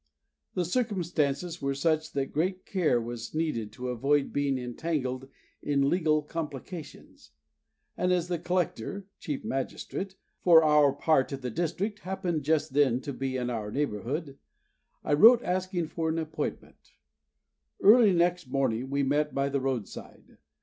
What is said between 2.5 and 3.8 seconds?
care was needed